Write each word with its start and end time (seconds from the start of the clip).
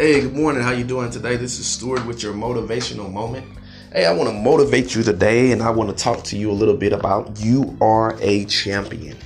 Hey, 0.00 0.22
good 0.22 0.34
morning. 0.34 0.62
How 0.62 0.70
you 0.70 0.84
doing 0.84 1.10
today? 1.10 1.36
This 1.36 1.58
is 1.58 1.66
Stuart 1.66 2.06
with 2.06 2.22
your 2.22 2.32
motivational 2.32 3.12
moment. 3.12 3.44
Hey, 3.92 4.06
I 4.06 4.14
want 4.14 4.30
to 4.30 4.34
motivate 4.34 4.94
you 4.94 5.02
today 5.02 5.52
and 5.52 5.60
I 5.60 5.68
want 5.68 5.90
to 5.90 5.94
talk 5.94 6.24
to 6.24 6.38
you 6.38 6.50
a 6.50 6.54
little 6.54 6.74
bit 6.74 6.94
about 6.94 7.38
you 7.38 7.76
are 7.82 8.16
a 8.22 8.46
champion. 8.46 9.18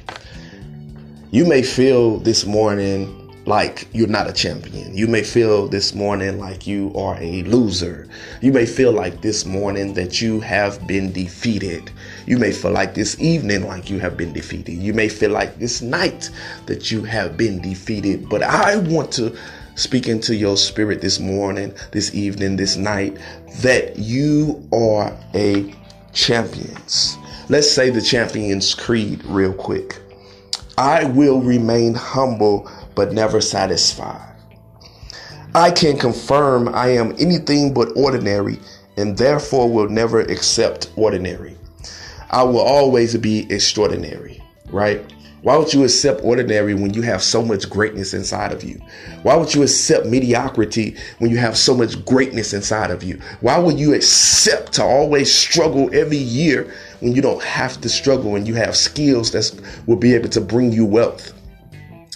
You 1.30 1.46
may 1.46 1.62
feel 1.62 2.18
this 2.18 2.44
morning 2.44 3.20
like 3.46 3.86
you're 3.92 4.08
not 4.08 4.28
a 4.28 4.32
champion. 4.32 4.96
You 4.96 5.06
may 5.06 5.22
feel 5.22 5.68
this 5.68 5.94
morning 5.94 6.40
like 6.40 6.66
you 6.66 6.92
are 6.96 7.16
a 7.20 7.44
loser. 7.44 8.08
You 8.42 8.50
may 8.50 8.66
feel 8.66 8.90
like 8.90 9.22
this 9.22 9.46
morning 9.46 9.94
that 9.94 10.20
you 10.20 10.40
have 10.40 10.84
been 10.88 11.12
defeated. 11.12 11.92
You 12.26 12.36
may 12.36 12.50
feel 12.50 12.72
like 12.72 12.94
this 12.94 13.20
evening 13.20 13.64
like 13.64 13.90
you 13.90 14.00
have 14.00 14.16
been 14.16 14.32
defeated. 14.32 14.72
You 14.72 14.92
may 14.92 15.08
feel 15.08 15.30
like 15.30 15.56
this 15.60 15.82
night 15.82 16.30
that 16.66 16.90
you 16.90 17.04
have 17.04 17.36
been 17.36 17.62
defeated. 17.62 18.28
But 18.28 18.42
I 18.42 18.78
want 18.78 19.12
to 19.12 19.36
speak 19.74 20.08
into 20.08 20.34
your 20.34 20.56
spirit 20.56 21.00
this 21.00 21.18
morning, 21.18 21.74
this 21.92 22.14
evening, 22.14 22.56
this 22.56 22.76
night 22.76 23.18
that 23.60 23.98
you 23.98 24.66
are 24.72 25.16
a 25.34 25.74
champions. 26.12 27.18
Let's 27.48 27.70
say 27.70 27.90
the 27.90 28.00
champions 28.00 28.74
creed 28.74 29.24
real 29.24 29.52
quick. 29.52 30.00
I 30.78 31.04
will 31.04 31.40
remain 31.40 31.94
humble 31.94 32.70
but 32.94 33.12
never 33.12 33.40
satisfied. 33.40 34.34
I 35.54 35.70
can 35.70 35.96
confirm 35.96 36.68
I 36.68 36.88
am 36.88 37.14
anything 37.18 37.72
but 37.72 37.88
ordinary 37.96 38.58
and 38.96 39.16
therefore 39.16 39.70
will 39.70 39.88
never 39.88 40.20
accept 40.20 40.90
ordinary. 40.96 41.56
I 42.30 42.42
will 42.42 42.60
always 42.60 43.16
be 43.16 43.46
extraordinary, 43.52 44.42
right? 44.70 45.04
Why 45.44 45.58
would 45.58 45.74
you 45.74 45.84
accept 45.84 46.24
ordinary 46.24 46.72
when 46.72 46.94
you 46.94 47.02
have 47.02 47.22
so 47.22 47.44
much 47.44 47.68
greatness 47.68 48.14
inside 48.14 48.50
of 48.50 48.64
you? 48.64 48.80
Why 49.24 49.36
would 49.36 49.54
you 49.54 49.62
accept 49.62 50.06
mediocrity 50.06 50.96
when 51.18 51.30
you 51.30 51.36
have 51.36 51.58
so 51.58 51.76
much 51.76 52.02
greatness 52.06 52.54
inside 52.54 52.90
of 52.90 53.02
you? 53.02 53.20
Why 53.42 53.58
would 53.58 53.78
you 53.78 53.92
accept 53.92 54.72
to 54.74 54.82
always 54.82 55.34
struggle 55.34 55.94
every 55.94 56.16
year 56.16 56.72
when 57.00 57.14
you 57.14 57.20
don't 57.20 57.42
have 57.42 57.78
to 57.82 57.90
struggle 57.90 58.36
and 58.36 58.48
you 58.48 58.54
have 58.54 58.74
skills 58.74 59.32
that 59.32 59.60
will 59.86 59.96
be 59.96 60.14
able 60.14 60.30
to 60.30 60.40
bring 60.40 60.72
you 60.72 60.86
wealth? 60.86 61.32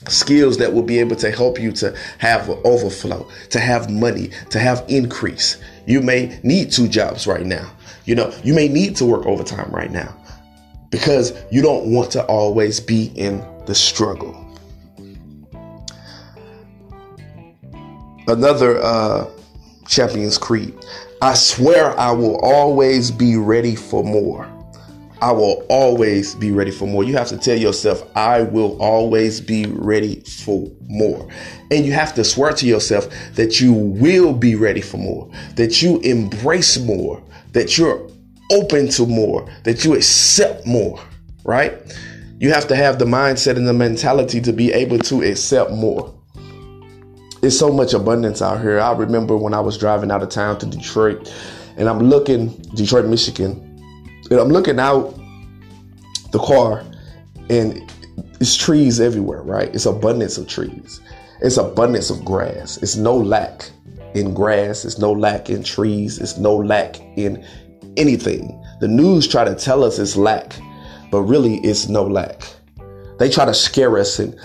skills 0.06 0.56
that 0.56 0.72
will 0.72 0.82
be 0.82 0.98
able 0.98 1.16
to 1.16 1.30
help 1.30 1.60
you 1.60 1.70
to 1.70 1.94
have 2.16 2.48
overflow, 2.64 3.28
to 3.50 3.60
have 3.60 3.90
money, 3.90 4.30
to 4.48 4.58
have 4.58 4.82
increase. 4.88 5.58
You 5.84 6.00
may 6.00 6.40
need 6.42 6.72
two 6.72 6.88
jobs 6.88 7.26
right 7.26 7.44
now. 7.44 7.70
You 8.06 8.14
know, 8.14 8.32
you 8.42 8.54
may 8.54 8.68
need 8.68 8.96
to 8.96 9.04
work 9.04 9.26
overtime 9.26 9.70
right 9.70 9.90
now 9.90 10.16
because 10.90 11.32
you 11.50 11.62
don't 11.62 11.86
want 11.86 12.10
to 12.12 12.24
always 12.24 12.80
be 12.80 13.06
in 13.14 13.44
the 13.66 13.74
struggle. 13.74 14.44
Another 18.26 18.80
uh, 18.82 19.26
Champions 19.86 20.38
Creed. 20.38 20.74
I 21.20 21.34
swear 21.34 21.98
I 21.98 22.12
will 22.12 22.38
always 22.42 23.10
be 23.10 23.36
ready 23.36 23.74
for 23.74 24.04
more. 24.04 24.46
I 25.20 25.32
will 25.32 25.66
always 25.68 26.34
be 26.36 26.52
ready 26.52 26.70
for 26.70 26.86
more. 26.86 27.02
You 27.02 27.16
have 27.16 27.28
to 27.28 27.38
tell 27.38 27.58
yourself, 27.58 28.08
I 28.14 28.42
will 28.42 28.80
always 28.80 29.40
be 29.40 29.66
ready 29.66 30.20
for 30.20 30.70
more. 30.86 31.28
And 31.72 31.84
you 31.84 31.92
have 31.92 32.14
to 32.14 32.24
swear 32.24 32.52
to 32.52 32.66
yourself 32.66 33.08
that 33.34 33.60
you 33.60 33.72
will 33.72 34.32
be 34.32 34.54
ready 34.54 34.80
for 34.80 34.98
more, 34.98 35.28
that 35.56 35.82
you 35.82 35.98
embrace 36.00 36.78
more, 36.78 37.20
that 37.52 37.76
you're 37.76 38.08
open 38.50 38.88
to 38.88 39.06
more, 39.06 39.48
that 39.64 39.84
you 39.84 39.94
accept 39.94 40.66
more, 40.66 41.00
right? 41.44 41.72
You 42.40 42.52
have 42.52 42.68
to 42.68 42.76
have 42.76 42.98
the 42.98 43.04
mindset 43.04 43.56
and 43.56 43.66
the 43.66 43.72
mentality 43.72 44.40
to 44.40 44.52
be 44.52 44.72
able 44.72 44.98
to 45.00 45.22
accept 45.22 45.72
more. 45.72 46.14
It's 47.42 47.58
so 47.58 47.72
much 47.72 47.94
abundance 47.94 48.42
out 48.42 48.60
here. 48.60 48.80
I 48.80 48.92
remember 48.92 49.36
when 49.36 49.54
I 49.54 49.60
was 49.60 49.78
driving 49.78 50.10
out 50.10 50.22
of 50.22 50.28
town 50.28 50.58
to 50.58 50.66
Detroit 50.66 51.32
and 51.76 51.88
I'm 51.88 52.00
looking, 52.00 52.48
Detroit, 52.74 53.06
Michigan, 53.06 53.64
and 54.30 54.40
I'm 54.40 54.48
looking 54.48 54.80
out 54.80 55.14
the 56.32 56.38
car 56.40 56.84
and 57.48 57.90
it's 58.40 58.56
trees 58.56 59.00
everywhere, 59.00 59.42
right? 59.42 59.72
It's 59.74 59.86
abundance 59.86 60.38
of 60.38 60.48
trees. 60.48 61.00
It's 61.40 61.56
abundance 61.56 62.10
of 62.10 62.24
grass. 62.24 62.76
It's 62.78 62.96
no 62.96 63.16
lack 63.16 63.70
in 64.14 64.34
grass. 64.34 64.84
It's 64.84 64.98
no 64.98 65.12
lack 65.12 65.50
in 65.50 65.62
trees. 65.62 66.18
It's 66.18 66.38
no 66.38 66.56
lack 66.56 67.00
in 67.16 67.44
anything. 67.98 68.64
The 68.80 68.88
news 68.88 69.28
try 69.28 69.44
to 69.44 69.54
tell 69.54 69.84
us 69.84 69.98
it's 69.98 70.16
lack, 70.16 70.56
but 71.10 71.22
really 71.22 71.56
it's 71.58 71.88
no 71.88 72.04
lack. 72.04 72.42
They 73.18 73.28
try 73.28 73.44
to 73.44 73.54
scare 73.54 73.98
us 73.98 74.18
and 74.18 74.38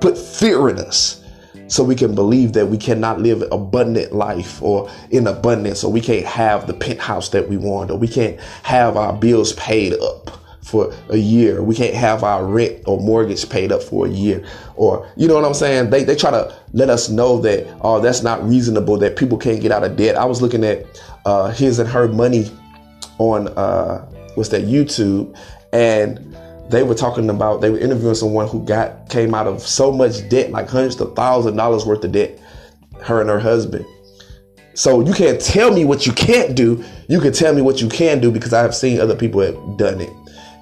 put 0.00 0.18
fear 0.18 0.68
in 0.68 0.78
us 0.78 1.22
so 1.68 1.84
we 1.84 1.94
can 1.94 2.14
believe 2.16 2.52
that 2.54 2.66
we 2.66 2.76
cannot 2.76 3.20
live 3.20 3.44
abundant 3.52 4.12
life 4.12 4.60
or 4.60 4.90
in 5.10 5.28
abundance 5.28 5.84
or 5.84 5.92
we 5.92 6.00
can't 6.00 6.26
have 6.26 6.66
the 6.66 6.74
penthouse 6.74 7.28
that 7.28 7.48
we 7.48 7.56
want 7.56 7.92
or 7.92 7.96
we 7.96 8.08
can't 8.08 8.40
have 8.64 8.96
our 8.96 9.12
bills 9.12 9.52
paid 9.52 9.92
up 9.94 10.30
for 10.62 10.92
a 11.10 11.16
year. 11.16 11.62
We 11.62 11.74
can't 11.74 11.94
have 11.94 12.24
our 12.24 12.44
rent 12.44 12.82
or 12.86 12.98
mortgage 12.98 13.48
paid 13.48 13.70
up 13.72 13.82
for 13.82 14.06
a 14.06 14.08
year. 14.10 14.44
Or, 14.74 15.08
you 15.16 15.28
know 15.28 15.34
what 15.34 15.44
I'm 15.44 15.54
saying? 15.54 15.90
They, 15.90 16.04
they 16.04 16.16
try 16.16 16.30
to 16.32 16.54
let 16.72 16.90
us 16.90 17.08
know 17.08 17.40
that, 17.40 17.66
oh, 17.80 18.00
that's 18.00 18.22
not 18.22 18.42
reasonable, 18.46 18.98
that 18.98 19.16
people 19.16 19.38
can't 19.38 19.60
get 19.60 19.72
out 19.72 19.84
of 19.84 19.96
debt. 19.96 20.16
I 20.16 20.24
was 20.24 20.42
looking 20.42 20.64
at 20.64 20.86
uh, 21.24 21.50
his 21.50 21.78
and 21.78 21.88
her 21.88 22.08
money 22.08 22.50
on, 23.20 23.48
uh, 23.48 23.98
what's 24.34 24.48
that, 24.48 24.62
YouTube. 24.62 25.36
And 25.72 26.36
they 26.70 26.82
were 26.82 26.94
talking 26.94 27.28
about, 27.28 27.60
they 27.60 27.70
were 27.70 27.78
interviewing 27.78 28.14
someone 28.14 28.48
who 28.48 28.64
got, 28.64 29.08
came 29.10 29.34
out 29.34 29.46
of 29.46 29.60
so 29.60 29.92
much 29.92 30.28
debt, 30.28 30.50
like 30.50 30.68
hundreds 30.68 31.00
of 31.00 31.14
thousand 31.14 31.56
dollars 31.56 31.84
worth 31.84 32.02
of 32.02 32.12
debt, 32.12 32.40
her 33.02 33.20
and 33.20 33.28
her 33.28 33.38
husband. 33.38 33.84
So 34.74 35.04
you 35.04 35.12
can't 35.12 35.40
tell 35.40 35.72
me 35.72 35.84
what 35.84 36.06
you 36.06 36.12
can't 36.12 36.56
do. 36.56 36.82
You 37.08 37.20
can 37.20 37.32
tell 37.32 37.54
me 37.54 37.60
what 37.60 37.82
you 37.82 37.88
can 37.88 38.20
do 38.20 38.30
because 38.30 38.54
I 38.54 38.62
have 38.62 38.74
seen 38.74 39.00
other 39.00 39.16
people 39.16 39.40
have 39.42 39.76
done 39.76 40.00
it. 40.00 40.10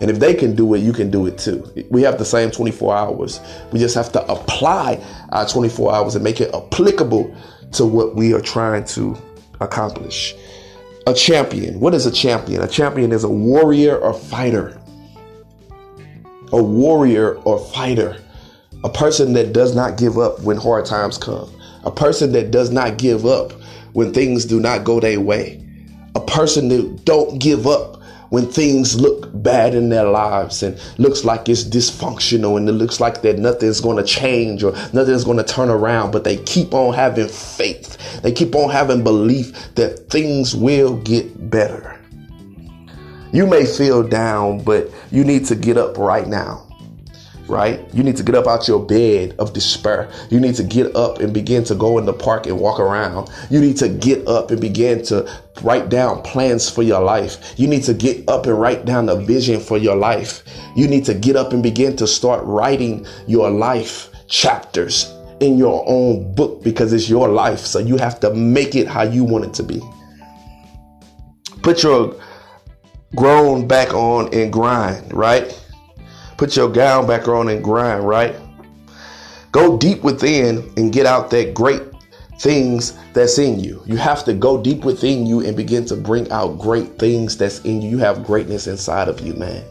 And 0.01 0.11
if 0.11 0.19
they 0.19 0.35
can 0.35 0.55
do 0.55 0.75
it, 0.75 0.79
you 0.79 0.93
can 0.93 1.11
do 1.11 1.27
it 1.27 1.39
too. 1.39 1.65
We 1.91 2.03
have 2.03 2.19
the 2.19 2.25
same 2.25 2.51
24 2.51 2.97
hours. 2.97 3.41
We 3.73 3.79
just 3.79 3.95
have 3.95 4.11
to 4.13 4.25
apply 4.27 5.05
our 5.31 5.47
24 5.47 5.95
hours 5.95 6.15
and 6.15 6.25
make 6.25 6.41
it 6.41 6.53
applicable 6.55 7.35
to 7.73 7.87
what 7.87 8.17
we 8.17 8.33
are 8.33 8.41
trying 8.41 8.85
to 8.87 9.17
accomplish. 9.61 10.35
A 11.06 11.14
champion. 11.14 11.81
What 11.81 11.94
is 11.94 12.06
a 12.06 12.10
champion? 12.10 12.62
A 12.62 12.69
champion 12.69 13.12
is 13.12 13.25
a 13.25 13.28
warrior 13.28 13.97
or 13.97 14.12
fighter. 14.12 14.81
A 16.53 16.62
warrior 16.62 17.36
or 17.38 17.59
fighter. 17.59 18.16
A 18.84 18.88
person 18.88 19.32
that 19.32 19.53
does 19.53 19.75
not 19.75 19.97
give 19.98 20.19
up 20.19 20.41
when 20.41 20.56
hard 20.56 20.84
times 20.84 21.19
come. 21.19 21.50
A 21.84 21.91
person 21.91 22.32
that 22.32 22.50
does 22.50 22.70
not 22.70 22.98
give 22.98 23.26
up 23.26 23.53
when 23.92 24.12
things 24.12 24.44
do 24.44 24.60
not 24.60 24.84
go 24.84 25.00
their 25.00 25.20
way. 25.20 25.64
A 26.14 26.20
person 26.20 26.69
that 26.69 27.04
don't 27.04 27.38
give 27.38 27.66
up 27.66 27.97
when 28.31 28.47
things 28.47 29.00
look 29.00 29.31
bad 29.43 29.75
in 29.75 29.89
their 29.89 30.05
lives 30.05 30.62
and 30.62 30.78
looks 30.99 31.25
like 31.25 31.49
it's 31.49 31.65
dysfunctional 31.65 32.56
and 32.56 32.69
it 32.69 32.72
looks 32.72 33.00
like 33.00 33.22
that 33.22 33.39
nothing's 33.39 33.81
going 33.81 33.97
to 33.97 34.05
change 34.05 34.62
or 34.62 34.72
nothing's 34.93 35.25
going 35.25 35.39
to 35.39 35.44
turn 35.44 35.71
around, 35.71 36.11
but 36.11 36.25
they 36.25 36.37
keep 36.37 36.75
on 36.75 36.94
having 36.94 37.28
faith. 37.28 38.22
They 38.22 38.33
keep 38.33 38.55
on 38.55 38.71
having 38.71 39.03
belief 39.03 39.75
that 39.75 40.11
things 40.11 40.55
will 40.55 40.97
get 40.99 41.50
better. 41.50 41.99
You 43.33 43.47
may 43.47 43.66
feel 43.66 44.03
down, 44.03 44.62
but 44.62 44.91
you 45.10 45.25
need 45.25 45.45
to 45.47 45.55
get 45.55 45.77
up 45.77 45.99
right 45.99 46.27
now 46.27 46.68
right? 47.48 47.81
You 47.94 48.03
need 48.03 48.16
to 48.19 48.22
get 48.22 48.34
up 48.34 48.47
out 48.47 48.69
your 48.69 48.84
bed 48.84 49.34
of 49.38 49.53
despair. 49.53 50.10
You 50.31 50.38
need 50.38 50.54
to 50.56 50.62
get 50.62 50.94
up 50.94 51.19
and 51.19 51.32
begin 51.32 51.64
to 51.64 51.75
go 51.75 51.98
in 51.98 52.06
the 52.06 52.12
park 52.12 52.47
and 52.47 52.59
walk 52.59 52.78
around. 52.78 53.31
You 53.50 53.60
need 53.60 53.76
to 53.78 53.88
get 53.88 54.26
up 54.28 54.50
and 54.50 54.60
begin 54.60 55.03
to 55.06 55.28
write 55.62 55.88
down 55.88 56.22
plans 56.22 56.69
for 56.69 56.82
your 56.82 57.03
life. 57.03 57.54
You 57.56 57.66
need 57.66 57.84
to 57.84 57.94
get 57.94 58.28
up 58.28 58.47
and 58.47 58.59
write 58.59 58.84
down 58.84 59.09
a 59.09 59.16
vision 59.16 59.60
for 59.60 59.78
your 59.78 59.97
life. 59.97 60.42
You 60.76 60.86
need 60.88 61.04
to 61.06 61.14
get 61.14 61.36
up 61.36 61.53
and 61.53 61.62
begin 61.62 61.97
to 61.97 62.06
start 62.06 62.44
writing 62.44 63.06
your 63.26 63.51
life 63.51 64.10
chapters 64.28 65.12
in 65.41 65.56
your 65.56 65.84
own 65.86 66.34
book 66.34 66.62
because 66.62 66.92
it's 66.92 67.09
your 67.09 67.28
life. 67.28 67.60
So 67.60 67.78
you 67.78 67.97
have 67.97 68.21
to 68.21 68.34
make 68.34 68.74
it 68.74 68.86
how 68.86 69.03
you 69.03 69.24
want 69.24 69.47
it 69.47 69.54
to 69.54 69.62
be. 69.62 69.80
Put 71.62 71.83
your 71.83 72.15
grown 73.16 73.66
back 73.66 73.94
on 73.94 74.33
and 74.34 74.53
grind, 74.53 75.12
right? 75.12 75.59
Put 76.39 76.57
your 76.57 76.71
gown 76.71 77.07
back 77.07 77.29
on 77.29 77.49
and 77.49 77.63
grind, 77.63 78.09
right? 78.09 78.35
Go 79.53 79.77
deep 79.77 80.03
within 80.03 80.73
and 80.77 80.93
get 80.93 81.05
out 81.05 81.31
that 81.31 81.53
great 81.53 81.83
things 82.39 82.97
that's 83.13 83.39
in 83.39 83.59
you. 83.59 83.83
You 83.87 83.97
have 83.97 84.25
to 84.25 84.33
go 84.33 84.63
deep 84.63 84.85
within 84.85 85.27
you 85.27 85.41
and 85.41 85.57
begin 85.57 85.85
to 85.87 85.97
bring 85.97 86.31
out 86.31 86.59
great 86.59 86.99
things 86.99 87.37
that's 87.37 87.61
in 87.61 87.83
you. 87.83 87.91
You 87.91 87.99
have 87.99 88.25
greatness 88.25 88.67
inside 88.67 89.09
of 89.09 89.21
you, 89.21 89.35
man. 89.35 89.65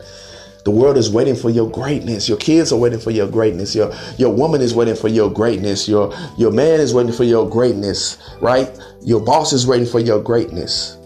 The 0.66 0.72
world 0.72 0.98
is 0.98 1.10
waiting 1.10 1.36
for 1.36 1.50
your 1.50 1.72
greatness. 1.72 2.28
Your 2.28 2.38
kids 2.38 2.74
are 2.74 2.78
waiting 2.78 3.00
for 3.00 3.12
your 3.12 3.28
greatness. 3.28 3.74
Your 3.74 3.94
your 4.18 4.34
woman 4.34 4.60
is 4.60 4.75
waiting 4.75 4.98
for 4.98 5.08
your 5.08 5.31
greatness. 5.31 5.88
Your 5.88 6.14
your 6.38 6.52
man 6.52 6.81
is 6.81 6.94
waiting 6.94 7.14
for 7.14 7.24
your 7.24 7.50
greatness, 7.50 8.18
right? 8.42 8.78
Your 9.02 9.22
boss 9.22 9.54
is 9.54 9.66
waiting 9.66 9.88
for 9.88 10.02
your 10.02 10.22
greatness 10.22 10.98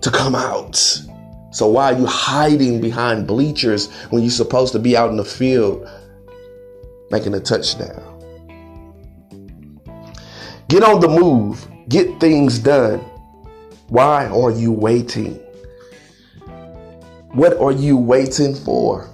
to 0.00 0.10
come 0.10 0.34
out. 0.34 1.04
So 1.54 1.68
why 1.68 1.92
are 1.92 1.98
you 1.98 2.04
hiding 2.04 2.80
behind 2.80 3.28
bleachers 3.28 3.88
when 4.10 4.22
you're 4.22 4.30
supposed 4.32 4.72
to 4.72 4.80
be 4.80 4.96
out 4.96 5.10
in 5.10 5.16
the 5.16 5.24
field 5.24 5.88
making 7.12 7.32
a 7.32 7.38
touchdown? 7.38 8.02
Get 10.68 10.82
on 10.82 10.98
the 10.98 11.06
move. 11.06 11.64
Get 11.88 12.18
things 12.18 12.58
done. 12.58 12.98
Why 13.86 14.26
are 14.26 14.50
you 14.50 14.72
waiting? 14.72 15.34
What 17.34 17.56
are 17.58 17.70
you 17.70 17.96
waiting 17.98 18.56
for? 18.56 19.08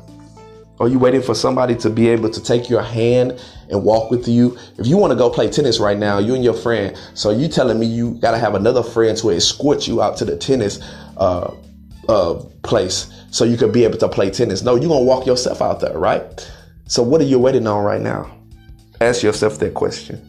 Are 0.79 0.89
you 0.89 0.99
waiting 0.99 1.21
for 1.21 1.35
somebody 1.35 1.75
to 1.77 1.91
be 1.91 2.09
able 2.09 2.31
to 2.31 2.43
take 2.43 2.71
your 2.71 2.83
hand 2.83 3.39
and 3.69 3.85
walk 3.85 4.11
with 4.11 4.27
you? 4.27 4.57
If 4.79 4.87
you 4.87 4.97
want 4.97 5.11
to 5.11 5.17
go 5.17 5.29
play 5.29 5.51
tennis 5.51 5.79
right 5.79 5.99
now, 5.99 6.19
you 6.19 6.35
and 6.35 6.43
your 6.43 6.55
friend, 6.55 6.97
so 7.13 7.33
you 7.33 7.49
telling 7.49 7.79
me 7.79 7.85
you 7.85 8.15
got 8.15 8.31
to 8.31 8.39
have 8.39 8.55
another 8.55 8.83
friend 8.83 9.19
to 9.19 9.29
escort 9.29 9.87
you 9.87 10.01
out 10.01 10.17
to 10.17 10.25
the 10.25 10.39
tennis 10.39 10.81
uh, 11.19 11.55
uh, 12.08 12.35
place 12.62 13.12
so 13.31 13.44
you 13.44 13.56
could 13.56 13.73
be 13.73 13.85
able 13.85 13.99
to 13.99 14.08
play 14.08 14.31
tennis. 14.31 14.62
No, 14.62 14.75
you're 14.75 14.88
to 14.88 15.05
walk 15.05 15.26
yourself 15.26 15.62
out 15.62 15.81
there, 15.81 15.99
right? 15.99 16.52
So 16.87 17.02
what 17.02 17.20
are 17.20 17.25
you 17.25 17.38
waiting 17.38 17.67
on 17.67 17.85
right 17.85 18.00
now? 18.00 18.37
Ask 19.00 19.23
yourself 19.23 19.58
that 19.61 19.75
question. 19.75 20.26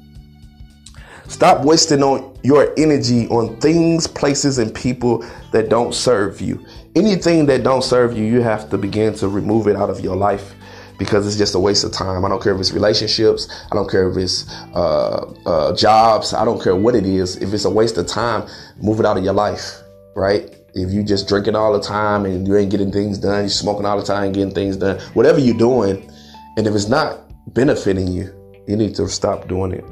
Stop 1.27 1.63
wasting 1.63 2.03
on 2.03 2.37
your 2.43 2.73
energy 2.77 3.27
on 3.29 3.59
things, 3.61 4.05
places, 4.05 4.57
and 4.57 4.73
people 4.75 5.25
that 5.51 5.69
don't 5.69 5.95
serve 5.95 6.41
you. 6.41 6.63
Anything 6.95 7.45
that 7.45 7.63
don't 7.63 7.83
serve 7.83 8.17
you, 8.17 8.25
you 8.25 8.41
have 8.41 8.69
to 8.69 8.77
begin 8.77 9.13
to 9.15 9.29
remove 9.29 9.67
it 9.67 9.75
out 9.75 9.89
of 9.89 10.01
your 10.01 10.15
life 10.15 10.53
because 10.97 11.25
it's 11.25 11.37
just 11.37 11.55
a 11.55 11.59
waste 11.59 11.83
of 11.83 11.91
time. 11.91 12.23
I 12.23 12.29
don't 12.29 12.43
care 12.43 12.53
if 12.53 12.59
it's 12.59 12.73
relationships. 12.73 13.49
I 13.71 13.75
don't 13.75 13.89
care 13.89 14.09
if 14.11 14.17
it's 14.17 14.47
uh, 14.75 15.33
uh, 15.45 15.75
jobs. 15.75 16.33
I 16.33 16.45
don't 16.45 16.61
care 16.61 16.75
what 16.75 16.95
it 16.95 17.05
is. 17.05 17.37
If 17.37 17.53
it's 17.53 17.65
a 17.65 17.71
waste 17.71 17.97
of 17.97 18.07
time, 18.07 18.47
move 18.79 18.99
it 18.99 19.05
out 19.05 19.17
of 19.17 19.23
your 19.23 19.33
life, 19.33 19.79
right? 20.15 20.53
If 20.73 20.91
you 20.91 21.03
just 21.03 21.27
drinking 21.27 21.55
all 21.55 21.73
the 21.73 21.81
time 21.81 22.25
and 22.25 22.47
you 22.47 22.55
ain't 22.55 22.71
getting 22.71 22.91
things 22.91 23.17
done, 23.17 23.41
you're 23.41 23.49
smoking 23.49 23.85
all 23.85 23.99
the 23.99 24.05
time, 24.05 24.31
getting 24.31 24.53
things 24.53 24.77
done, 24.77 24.99
whatever 25.13 25.39
you're 25.39 25.57
doing, 25.57 26.09
and 26.57 26.65
if 26.65 26.73
it's 26.73 26.87
not 26.87 27.19
benefiting 27.53 28.07
you, 28.07 28.33
you 28.67 28.75
need 28.75 28.95
to 28.95 29.07
stop 29.07 29.47
doing 29.47 29.73
it 29.73 29.83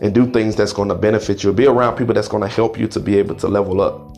and 0.00 0.14
do 0.14 0.30
things 0.30 0.56
that's 0.56 0.72
going 0.72 0.88
to 0.88 0.94
benefit 0.94 1.44
you. 1.44 1.52
Be 1.52 1.66
around 1.66 1.96
people 1.96 2.14
that's 2.14 2.28
going 2.28 2.42
to 2.42 2.48
help 2.48 2.78
you 2.78 2.88
to 2.88 3.00
be 3.00 3.18
able 3.18 3.34
to 3.36 3.48
level 3.48 3.80
up. 3.80 4.16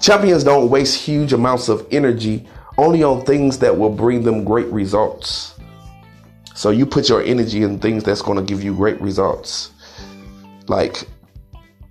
Champions 0.00 0.44
don't 0.44 0.70
waste 0.70 1.02
huge 1.02 1.32
amounts 1.32 1.68
of 1.68 1.86
energy 1.90 2.46
only 2.78 3.02
on 3.02 3.24
things 3.24 3.58
that 3.58 3.76
will 3.76 3.90
bring 3.90 4.22
them 4.22 4.44
great 4.44 4.66
results. 4.66 5.54
So 6.54 6.70
you 6.70 6.86
put 6.86 7.08
your 7.08 7.22
energy 7.22 7.62
in 7.62 7.78
things 7.78 8.04
that's 8.04 8.22
going 8.22 8.38
to 8.38 8.44
give 8.44 8.62
you 8.62 8.74
great 8.74 9.00
results. 9.00 9.70
Like 10.68 11.06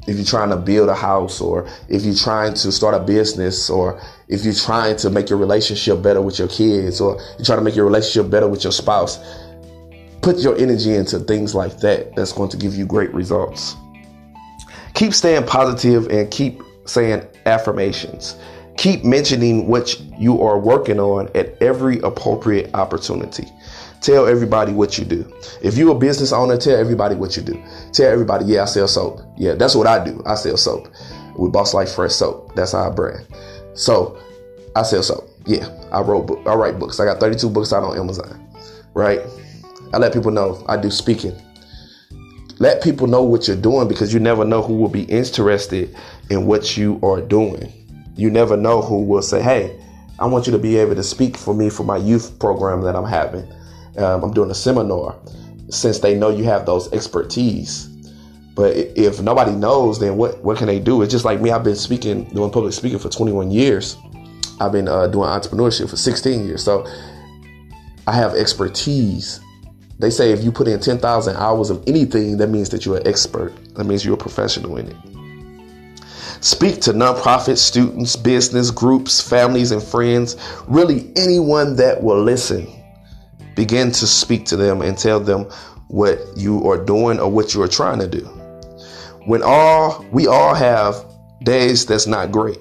if 0.08 0.16
you're 0.16 0.26
trying 0.26 0.50
to 0.50 0.58
build 0.58 0.90
a 0.90 0.96
house 0.96 1.42
or 1.42 1.68
if 1.88 2.04
you're 2.04 2.16
trying 2.16 2.54
to 2.54 2.72
start 2.72 2.96
a 2.96 3.00
business 3.00 3.70
or 3.70 4.02
if 4.28 4.44
you're 4.44 4.54
trying 4.54 4.96
to 4.98 5.10
make 5.10 5.30
your 5.30 5.38
relationship 5.38 6.02
better 6.02 6.22
with 6.22 6.40
your 6.40 6.48
kids 6.48 7.02
or 7.02 7.20
you're 7.38 7.46
trying 7.46 7.60
to 7.60 7.64
make 7.64 7.76
your 7.76 7.86
relationship 7.86 8.32
better 8.32 8.48
with 8.48 8.64
your 8.64 8.74
spouse 8.74 9.20
put 10.22 10.38
your 10.40 10.58
energy 10.58 10.96
into 10.96 11.20
things 11.20 11.56
like 11.56 11.80
that 11.80 12.16
that's 12.16 12.34
going 12.34 12.50
to 12.50 12.58
give 12.58 12.76
you 12.76 12.86
great 12.86 13.14
results. 13.14 13.76
Keep 14.94 15.14
staying 15.14 15.46
positive 15.46 16.08
and 16.08 16.30
keep 16.30 16.62
saying 16.86 17.26
affirmations. 17.46 18.36
Keep 18.78 19.04
mentioning 19.04 19.68
what 19.68 20.00
you 20.18 20.42
are 20.42 20.58
working 20.58 21.00
on 21.00 21.30
at 21.36 21.62
every 21.62 22.00
appropriate 22.00 22.74
opportunity. 22.74 23.48
Tell 24.02 24.28
everybody 24.28 24.72
what 24.72 24.98
you 24.98 25.04
do. 25.06 25.32
If 25.62 25.78
you're 25.78 25.96
a 25.96 26.00
business 26.00 26.32
owner 26.32 26.58
tell 26.58 26.78
everybody 26.78 27.16
what 27.16 27.36
you 27.36 27.44
do. 27.44 27.62
Tell 27.92 28.10
everybody 28.12 28.46
yeah 28.46 28.64
i 28.64 28.66
sell 28.66 28.88
soap 28.88 29.22
yeah 29.40 29.54
that's 29.56 29.76
what 29.76 29.88
i 29.88 30.04
do 30.04 30.22
i 30.28 30.36
sell 30.36 30.58
soap 30.58 30.88
with 31.36 31.52
boss 31.52 31.74
life 31.74 31.94
fresh 31.94 32.14
soap 32.14 32.54
that's 32.56 32.74
our 32.74 32.92
brand 32.92 33.26
so 33.74 34.22
i 34.76 34.84
sell 34.84 35.02
soap 35.02 35.28
yeah 35.48 35.68
i 35.92 36.00
wrote 36.00 36.28
book, 36.28 36.40
i 36.46 36.54
write 36.54 36.78
books 36.78 37.00
i 37.00 37.06
got 37.06 37.20
32 37.20 37.50
books 37.50 37.74
out 37.74 37.84
on 37.84 37.98
amazon 37.98 38.46
right 38.94 39.22
I 39.92 39.98
let 39.98 40.14
people 40.14 40.32
know 40.32 40.64
I 40.68 40.78
do 40.78 40.92
speaking. 40.92 41.36
Let 42.60 42.84
people 42.84 43.08
know 43.08 43.24
what 43.24 43.48
you're 43.48 43.58
doing 43.58 43.88
because 43.88 44.14
you 44.14 44.20
never 44.20 44.46
know 44.46 44.62
who 44.62 44.76
will 44.76 44.90
be 44.90 45.04
interested 45.04 45.96
in 46.30 46.46
what 46.46 46.78
you 46.78 47.00
are 47.02 47.22
doing. 47.22 47.74
You 48.16 48.30
never 48.30 48.58
know 48.58 48.82
who 48.82 49.02
will 49.04 49.22
say, 49.22 49.42
Hey, 49.42 49.80
I 50.20 50.26
want 50.26 50.46
you 50.46 50.52
to 50.52 50.60
be 50.60 50.78
able 50.78 50.96
to 50.96 51.04
speak 51.04 51.38
for 51.38 51.54
me 51.54 51.70
for 51.70 51.84
my 51.84 51.98
youth 51.98 52.38
program 52.38 52.82
that 52.82 52.96
I'm 52.96 53.06
having. 53.06 53.52
Um, 53.98 54.24
I'm 54.24 54.34
doing 54.34 54.52
a 54.52 54.56
seminar 54.56 55.16
since 55.70 56.00
they 56.00 56.16
know 56.16 56.30
you 56.30 56.44
have 56.44 56.66
those 56.66 56.92
expertise. 56.94 57.88
But 58.60 58.76
if 58.76 59.22
nobody 59.22 59.54
knows, 59.54 60.00
then 60.00 60.18
what, 60.18 60.44
what 60.44 60.58
can 60.58 60.68
they 60.68 60.80
do? 60.80 61.02
It's 61.02 61.12
just 61.12 61.24
like 61.24 61.40
me. 61.40 61.52
I've 61.52 61.64
been 61.64 61.78
speaking, 61.78 62.26
doing 62.26 62.52
public 62.52 62.74
speaking 62.74 63.00
for 63.00 63.08
21 63.08 63.52
years. 63.52 63.96
I've 64.60 64.74
been 64.74 64.90
uh, 64.90 65.08
doing 65.08 65.30
entrepreneurship 65.30 65.90
for 65.90 65.96
16 65.96 66.46
years. 66.46 66.62
So 66.64 66.86
I 68.06 68.12
have 68.12 68.36
expertise 68.36 69.40
they 70.00 70.10
say 70.10 70.32
if 70.32 70.44
you 70.44 70.52
put 70.52 70.68
in 70.68 70.80
10,000 70.80 71.36
hours 71.36 71.70
of 71.70 71.84
anything, 71.86 72.38
that 72.38 72.48
means 72.48 72.70
that 72.70 72.86
you're 72.86 72.98
an 72.98 73.06
expert. 73.06 73.54
That 73.76 73.84
means 73.84 74.06
you're 74.06 74.14
a 74.14 74.18
professional 74.18 74.78
in 74.78 74.88
it. 74.88 74.96
Speak 76.42 76.80
to 76.82 76.94
nonprofit 76.94 77.58
students, 77.58 78.16
business 78.16 78.72
groups, 78.72 79.20
families, 79.20 79.72
and 79.72 79.84
friends. 79.84 80.38
Really, 80.68 81.12
anyone 81.18 81.76
that 81.76 82.02
will 82.02 82.24
listen. 82.24 82.66
Begin 83.56 83.92
to 83.92 84.08
speak 84.08 84.46
to 84.46 84.56
them 84.56 84.82
and 84.82 84.98
tell 84.98 85.20
them 85.20 85.44
what 85.90 86.20
you 86.38 86.66
are 86.70 86.78
doing 86.78 87.20
or 87.20 87.30
what 87.30 87.54
you 87.54 87.62
are 87.62 87.68
trying 87.68 88.00
to 88.00 88.08
do. 88.08 88.39
When 89.30 89.44
all 89.44 90.04
we 90.12 90.26
all 90.26 90.56
have 90.56 91.06
days 91.44 91.86
that's 91.86 92.08
not 92.08 92.32
great. 92.32 92.58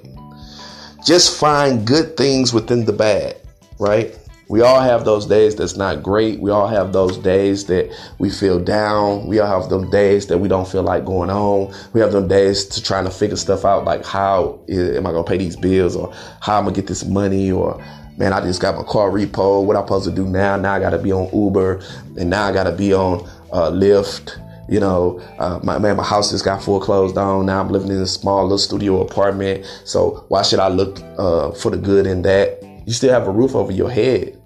Just 1.03 1.41
find 1.41 1.87
good 1.87 2.15
things 2.15 2.53
within 2.53 2.85
the 2.85 2.93
bad, 2.93 3.37
right? 3.79 4.15
We 4.51 4.61
all 4.61 4.79
have 4.79 5.07
those 5.07 5.25
days 5.25 5.57
that's 5.57 5.79
not 5.79 6.03
great. 6.03 6.41
We 6.41 6.51
all 6.51 6.69
have 6.69 6.93
those 6.93 7.17
days 7.17 7.65
that 7.69 7.91
we 8.19 8.29
feel 8.29 8.63
down. 8.63 9.27
We 9.29 9.39
all 9.39 9.63
have 9.63 9.71
them 9.71 9.89
days 9.89 10.27
that 10.27 10.37
we 10.37 10.47
don't 10.47 10.69
feel 10.69 10.83
like 10.83 11.07
going 11.07 11.31
on. 11.31 11.75
We 11.95 12.03
have 12.03 12.13
them 12.13 12.29
days 12.29 12.67
to 12.67 12.83
trying 12.83 13.05
to 13.05 13.11
figure 13.11 13.37
stuff 13.37 13.65
out 13.65 13.87
like 13.87 14.05
how 14.05 14.61
am 14.69 15.07
I 15.07 15.13
gonna 15.13 15.25
pay 15.25 15.39
these 15.39 15.57
bills 15.57 15.97
or 15.97 16.13
how 16.43 16.59
I'm 16.59 16.65
gonna 16.65 16.77
get 16.77 16.87
this 16.87 17.07
money 17.07 17.51
or 17.51 17.83
man, 18.19 18.35
I 18.35 18.43
just 18.43 18.61
got 18.61 18.77
my 18.77 18.83
car 18.83 19.09
repo. 19.09 19.65
What 19.65 19.75
I'm 19.75 19.85
supposed 19.85 20.05
to 20.05 20.15
do 20.15 20.27
now? 20.27 20.59
Now 20.59 20.75
I 20.75 20.81
gotta 20.81 20.99
be 20.99 21.13
on 21.13 21.31
Uber 21.33 21.81
and 22.19 22.29
now 22.29 22.45
I 22.45 22.53
gotta 22.53 22.73
be 22.73 22.93
on 22.93 23.27
uh, 23.53 23.71
Lyft. 23.71 24.45
You 24.69 24.81
know, 24.81 25.21
uh, 25.39 25.61
my 25.63 25.79
man, 25.79 25.97
my 25.97 26.05
house 26.05 26.31
just 26.31 26.45
got 26.45 26.63
foreclosed 26.63 27.17
on. 27.17 27.47
Now 27.47 27.61
I'm 27.61 27.69
living 27.69 27.91
in 27.91 27.97
a 27.99 28.07
small 28.07 28.43
little 28.43 28.59
studio 28.59 29.01
apartment. 29.01 29.65
So 29.85 30.27
why 30.29 30.43
should 30.43 30.61
I 30.61 30.69
look 30.69 31.01
uh, 31.19 31.53
for 31.53 31.71
the 31.71 31.79
good 31.79 32.07
in 32.07 32.23
that? 32.23 32.63
You 32.87 32.93
still 32.93 33.13
have 33.13 33.27
a 33.27 33.31
roof 33.31 33.55
over 33.55 33.73
your 33.73 33.91
head 33.91 34.39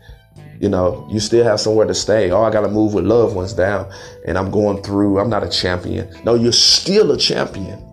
you 0.62 0.69
know, 0.69 1.04
you 1.10 1.19
still 1.19 1.42
have 1.42 1.58
somewhere 1.58 1.88
to 1.88 1.94
stay. 1.94 2.30
Oh, 2.30 2.44
I 2.44 2.52
got 2.52 2.60
to 2.60 2.69
move 2.69 2.94
with 2.94 3.04
loved 3.04 3.34
ones 3.34 3.52
down 3.52 3.92
and 4.24 4.38
I'm 4.38 4.48
going 4.52 4.81
through. 4.84 5.19
I'm 5.19 5.29
not 5.29 5.43
a 5.43 5.48
champion. 5.48 6.08
No, 6.24 6.36
you're 6.36 6.52
still 6.52 7.10
a 7.10 7.19
champion 7.19 7.84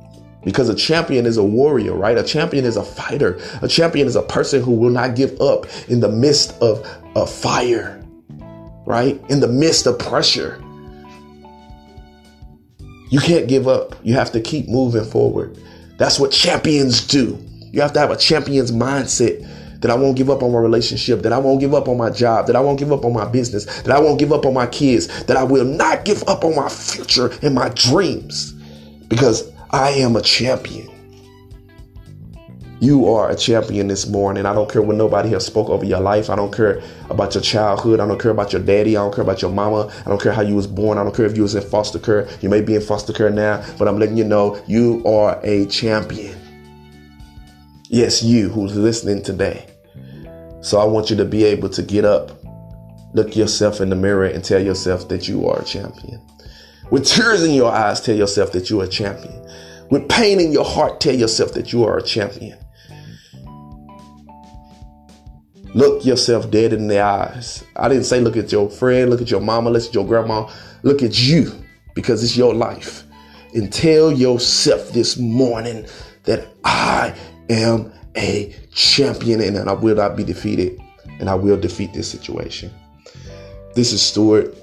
because 0.43 0.69
a 0.69 0.75
champion 0.75 1.25
is 1.25 1.37
a 1.37 1.43
warrior, 1.43 1.95
right? 1.95 2.15
A 2.15 2.23
champion 2.23 2.65
is 2.65 2.77
a 2.77 2.83
fighter. 2.83 3.39
A 3.63 3.67
champion 3.67 4.05
is 4.05 4.15
a 4.15 4.21
person 4.21 4.61
who 4.61 4.73
will 4.73 4.91
not 4.91 5.15
give 5.15 5.41
up 5.41 5.65
in 5.89 5.99
the 5.99 6.09
midst 6.09 6.61
of 6.61 6.87
a 7.15 7.25
fire, 7.25 8.05
right? 8.85 9.19
In 9.29 9.39
the 9.39 9.47
midst 9.47 9.87
of 9.87 9.97
pressure. 9.97 10.63
You 13.09 13.19
can't 13.19 13.47
give 13.47 13.67
up. 13.67 13.95
You 14.03 14.13
have 14.13 14.31
to 14.33 14.41
keep 14.41 14.67
moving 14.67 15.03
forward. 15.03 15.57
That's 15.97 16.19
what 16.19 16.31
champions 16.31 17.05
do. 17.05 17.43
You 17.71 17.81
have 17.81 17.93
to 17.93 17.99
have 17.99 18.11
a 18.11 18.17
champion's 18.17 18.71
mindset 18.71 19.47
that 19.81 19.91
I 19.91 19.95
won't 19.95 20.17
give 20.17 20.29
up 20.29 20.43
on 20.43 20.51
my 20.51 20.59
relationship, 20.59 21.21
that 21.21 21.33
I 21.33 21.37
won't 21.37 21.59
give 21.59 21.73
up 21.73 21.87
on 21.87 21.97
my 21.97 22.09
job, 22.09 22.47
that 22.47 22.55
I 22.55 22.59
won't 22.59 22.79
give 22.79 22.91
up 22.91 23.05
on 23.05 23.13
my 23.13 23.25
business, 23.25 23.65
that 23.83 23.91
I 23.91 23.99
won't 23.99 24.19
give 24.19 24.31
up 24.31 24.45
on 24.45 24.53
my 24.53 24.67
kids, 24.67 25.07
that 25.25 25.37
I 25.37 25.43
will 25.43 25.65
not 25.65 26.05
give 26.05 26.27
up 26.27 26.43
on 26.43 26.55
my 26.55 26.69
future 26.69 27.31
and 27.41 27.55
my 27.55 27.69
dreams 27.69 28.53
because 29.07 29.51
I 29.71 29.91
am 29.91 30.15
a 30.15 30.21
champion. 30.21 30.89
You 32.81 33.09
are 33.09 33.29
a 33.29 33.35
champion 33.35 33.87
this 33.87 34.07
morning. 34.07 34.45
I 34.45 34.53
don't 34.53 34.71
care 34.71 34.81
what 34.81 34.95
nobody 34.95 35.29
has 35.31 35.45
spoke 35.45 35.67
over 35.69 35.83
your 35.83 35.99
life. 35.99 36.29
I 36.29 36.37
don't 36.37 36.53
care 36.53 36.81
about 37.09 37.33
your 37.35 37.43
childhood. 37.43 37.99
I 37.99 38.07
don't 38.07 38.21
care 38.21 38.31
about 38.31 38.53
your 38.53 38.61
daddy. 38.61 38.95
I 38.95 39.01
don't 39.01 39.13
care 39.13 39.23
about 39.23 39.41
your 39.41 39.51
mama. 39.51 39.91
I 40.05 40.09
don't 40.09 40.21
care 40.21 40.31
how 40.31 40.43
you 40.43 40.55
was 40.55 40.65
born. 40.65 40.97
I 40.97 41.03
don't 41.03 41.13
care 41.13 41.25
if 41.25 41.35
you 41.35 41.43
was 41.43 41.55
in 41.55 41.63
foster 41.63 41.99
care. 41.99 42.29
You 42.39 42.47
may 42.47 42.61
be 42.61 42.75
in 42.75 42.81
foster 42.81 43.11
care 43.11 43.29
now, 43.29 43.65
but 43.77 43.89
I'm 43.89 43.99
letting 43.99 44.15
you 44.15 44.23
know 44.23 44.63
you 44.65 45.03
are 45.05 45.41
a 45.43 45.65
champion. 45.65 46.39
Yes, 47.89 48.23
you 48.23 48.47
who's 48.47 48.77
listening 48.77 49.23
today. 49.23 49.65
So 50.61 50.79
I 50.79 50.85
want 50.85 51.09
you 51.09 51.17
to 51.17 51.25
be 51.25 51.43
able 51.43 51.67
to 51.69 51.81
get 51.81 52.05
up, 52.05 52.31
look 53.13 53.35
yourself 53.35 53.81
in 53.81 53.89
the 53.89 53.95
mirror, 53.97 54.25
and 54.25 54.41
tell 54.41 54.61
yourself 54.61 55.09
that 55.09 55.27
you 55.27 55.49
are 55.49 55.59
a 55.59 55.65
champion. 55.65 56.21
With 56.91 57.05
tears 57.05 57.43
in 57.43 57.51
your 57.51 57.73
eyes, 57.73 57.99
tell 57.99 58.15
yourself 58.15 58.53
that 58.53 58.69
you 58.69 58.79
are 58.79 58.85
a 58.85 58.87
champion. 58.87 59.45
With 59.91 60.07
pain 60.07 60.39
in 60.39 60.53
your 60.53 60.65
heart, 60.65 61.01
tell 61.01 61.15
yourself 61.15 61.53
that 61.53 61.73
you 61.73 61.83
are 61.83 61.97
a 61.97 62.03
champion. 62.03 62.57
Look 65.73 66.03
yourself 66.03 66.49
dead 66.49 66.73
in 66.73 66.87
the 66.87 66.99
eyes. 66.99 67.63
I 67.75 67.89
didn't 67.89 68.05
say 68.05 68.21
look 68.21 68.37
at 68.37 68.51
your 68.51 68.69
friend, 68.69 69.09
look 69.09 69.21
at 69.21 69.29
your 69.29 69.41
mama, 69.41 69.69
look 69.69 69.83
at 69.83 69.93
your 69.93 70.05
grandma. 70.05 70.49
Look 70.83 71.03
at 71.03 71.19
you 71.19 71.51
because 71.93 72.23
it's 72.23 72.35
your 72.35 72.53
life. 72.53 73.03
And 73.53 73.71
tell 73.71 74.11
yourself 74.11 74.91
this 74.91 75.17
morning 75.17 75.85
that 76.23 76.47
I 76.63 77.15
am 77.49 77.91
a 78.15 78.55
champion 78.73 79.41
and 79.41 79.69
I 79.69 79.73
will 79.73 79.95
not 79.95 80.15
be 80.15 80.23
defeated 80.23 80.79
and 81.19 81.29
I 81.29 81.35
will 81.35 81.57
defeat 81.57 81.93
this 81.93 82.09
situation. 82.09 82.71
This 83.75 83.93
is 83.93 84.01
Stuart. 84.01 84.55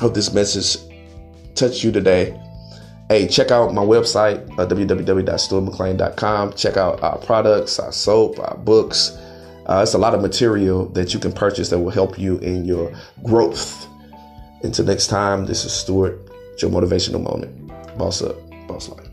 Hope 0.00 0.14
this 0.14 0.32
message 0.32 0.76
touched 1.54 1.82
you 1.82 1.90
today. 1.90 2.38
Hey, 3.08 3.26
check 3.26 3.50
out 3.50 3.74
my 3.74 3.82
website, 3.82 4.48
uh, 4.52 4.66
www.stuartmcclain.com. 4.66 6.52
Check 6.52 6.76
out 6.76 7.02
our 7.02 7.18
products, 7.18 7.80
our 7.80 7.90
soap, 7.90 8.38
our 8.38 8.56
books. 8.58 9.18
Uh, 9.70 9.82
it's 9.82 9.94
a 9.94 9.98
lot 9.98 10.14
of 10.14 10.20
material 10.20 10.86
that 10.86 11.14
you 11.14 11.20
can 11.20 11.32
purchase 11.32 11.68
that 11.68 11.78
will 11.78 11.92
help 11.92 12.18
you 12.18 12.38
in 12.38 12.64
your 12.64 12.92
growth. 13.22 13.86
Until 14.64 14.84
next 14.84 15.06
time, 15.06 15.46
this 15.46 15.64
is 15.64 15.72
Stuart, 15.72 16.18
your 16.60 16.72
motivational 16.72 17.22
moment. 17.22 17.68
Boss 17.96 18.20
up, 18.20 18.36
boss 18.66 18.88
life. 18.88 19.09